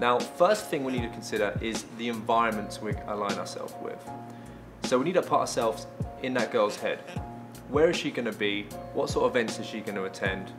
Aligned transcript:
Now, 0.00 0.18
first 0.18 0.68
thing 0.68 0.82
we 0.84 0.92
need 0.92 1.02
to 1.02 1.10
consider 1.10 1.56
is 1.60 1.84
the 1.98 2.08
environments 2.08 2.80
we 2.80 2.94
align 3.06 3.34
ourselves 3.34 3.74
with. 3.82 3.98
So 4.84 4.96
we 4.98 5.04
need 5.04 5.14
to 5.14 5.22
put 5.22 5.40
ourselves 5.40 5.86
in 6.22 6.32
that 6.34 6.50
girl's 6.50 6.76
head. 6.76 7.00
Where 7.68 7.90
is 7.90 7.96
she 7.96 8.10
going 8.10 8.24
to 8.24 8.32
be? 8.32 8.62
What 8.94 9.10
sort 9.10 9.26
of 9.26 9.36
events 9.36 9.58
is 9.58 9.66
she 9.66 9.80
going 9.80 9.96
to 9.96 10.04
attend? 10.04 10.52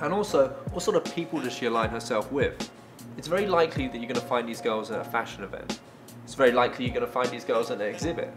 And 0.00 0.14
also, 0.14 0.48
what 0.70 0.82
sort 0.82 0.96
of 0.96 1.14
people 1.14 1.40
does 1.40 1.52
she 1.52 1.66
align 1.66 1.90
herself 1.90 2.32
with? 2.32 2.70
It's 3.18 3.28
very 3.28 3.46
likely 3.46 3.86
that 3.86 3.98
you're 3.98 4.08
going 4.08 4.20
to 4.20 4.26
find 4.26 4.48
these 4.48 4.62
girls 4.62 4.90
at 4.90 4.98
a 4.98 5.04
fashion 5.04 5.44
event. 5.44 5.80
It's 6.24 6.34
very 6.34 6.52
likely 6.52 6.86
you're 6.86 6.94
going 6.94 7.06
to 7.06 7.12
find 7.12 7.28
these 7.28 7.44
girls 7.44 7.70
at 7.70 7.82
an 7.82 7.86
exhibit. 7.86 8.32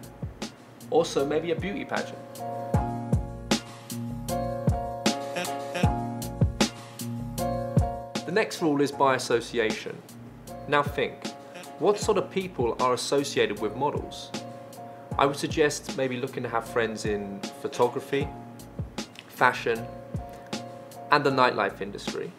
Also, 0.90 1.26
maybe 1.26 1.52
a 1.52 1.56
beauty 1.56 1.86
pageant. 1.86 2.18
The 8.32 8.36
next 8.36 8.62
rule 8.62 8.80
is 8.80 8.94
by 8.94 9.16
association. 9.16 10.02
Now 10.70 10.84
think, 10.84 11.28
what 11.80 12.00
sort 12.00 12.18
of 12.18 12.32
people 12.32 12.78
are 12.80 12.94
associated 12.94 13.60
with 13.60 13.76
models? 13.76 14.32
I 15.20 15.26
would 15.26 15.36
suggest 15.36 15.98
maybe 15.98 16.16
looking 16.16 16.42
to 16.44 16.48
have 16.48 16.66
friends 16.66 17.04
in 17.04 17.42
photography, 17.62 18.30
fashion, 19.28 19.86
and 21.12 21.26
the 21.26 21.30
nightlife 21.30 21.82
industry. 21.82 22.32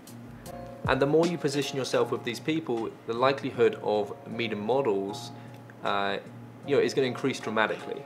And 0.89 0.99
the 0.99 1.05
more 1.05 1.27
you 1.27 1.37
position 1.37 1.77
yourself 1.77 2.11
with 2.11 2.25
these 2.25 2.41
people, 2.41 2.89
the 3.07 3.13
likelihood 3.13 3.79
of 3.83 4.15
meeting 4.27 4.65
models 4.65 5.31
uh, 5.85 6.17
you 6.67 6.75
know, 6.75 6.81
is 6.81 6.95
going 6.95 7.05
to 7.05 7.15
increase 7.15 7.39
dramatically. 7.39 8.03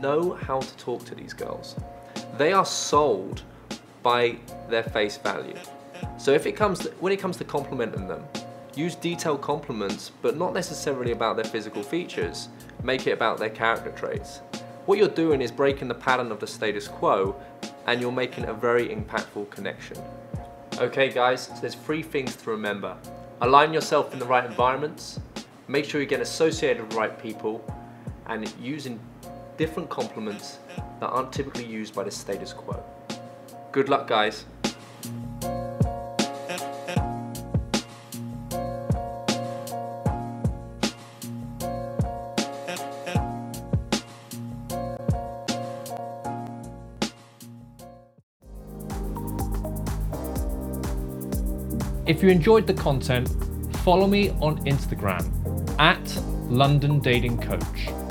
Know 0.00 0.34
how 0.34 0.60
to 0.60 0.76
talk 0.76 1.04
to 1.06 1.14
these 1.14 1.32
girls. 1.32 1.74
They 2.36 2.52
are 2.52 2.64
sold 2.64 3.42
by 4.02 4.36
their 4.68 4.84
face 4.84 5.16
value. 5.16 5.56
So 6.18 6.32
if 6.32 6.46
it 6.46 6.52
comes 6.52 6.78
to, 6.80 6.90
when 7.00 7.12
it 7.12 7.18
comes 7.18 7.36
to 7.38 7.44
complimenting 7.44 8.06
them, 8.06 8.24
use 8.76 8.94
detailed 8.94 9.42
compliments, 9.42 10.12
but 10.22 10.36
not 10.36 10.54
necessarily 10.54 11.10
about 11.10 11.34
their 11.34 11.44
physical 11.44 11.82
features. 11.82 12.48
Make 12.84 13.08
it 13.08 13.12
about 13.12 13.38
their 13.38 13.50
character 13.50 13.90
traits. 13.90 14.40
What 14.86 14.98
you're 14.98 15.08
doing 15.08 15.42
is 15.42 15.50
breaking 15.50 15.88
the 15.88 15.94
pattern 15.94 16.30
of 16.30 16.38
the 16.38 16.46
status 16.46 16.86
quo, 16.86 17.34
and 17.86 18.00
you're 18.00 18.12
making 18.12 18.44
a 18.44 18.54
very 18.54 18.88
impactful 18.88 19.50
connection. 19.50 19.98
Okay, 20.78 21.10
guys, 21.10 21.46
so 21.48 21.54
there's 21.60 21.74
three 21.74 22.04
things 22.04 22.36
to 22.36 22.50
remember. 22.50 22.96
Align 23.40 23.72
yourself 23.72 24.12
in 24.12 24.20
the 24.20 24.24
right 24.26 24.44
environments, 24.44 25.18
make 25.66 25.84
sure 25.84 26.00
you 26.00 26.06
get 26.06 26.20
associated 26.20 26.82
with 26.82 26.90
the 26.90 26.96
right 26.96 27.20
people, 27.20 27.64
and 28.26 28.52
using 28.60 29.00
different 29.58 29.90
compliments 29.90 30.60
that 31.00 31.08
aren't 31.08 31.32
typically 31.32 31.66
used 31.66 31.94
by 31.94 32.04
the 32.04 32.10
status 32.10 32.52
quo. 32.52 32.82
Good 33.72 33.88
luck, 33.88 34.06
guys. 34.06 34.44
If 52.06 52.22
you 52.22 52.30
enjoyed 52.30 52.66
the 52.66 52.72
content, 52.74 53.28
follow 53.84 54.06
me 54.06 54.30
on 54.40 54.64
Instagram 54.64 55.28
at 55.78 56.00
London 56.48 57.00
Dating 57.00 57.38
Coach. 57.38 58.07